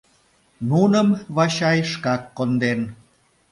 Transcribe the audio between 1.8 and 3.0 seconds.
шкак конден.